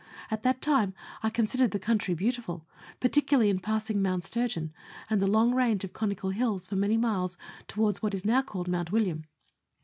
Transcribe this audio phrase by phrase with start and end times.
[0.31, 2.65] At that time I considered the country beautiful,
[2.99, 4.73] particularly in passing Mount Sturgeon
[5.11, 8.67] and the long range of conical hills for many miles towards what is now called
[8.67, 9.25] Mount William.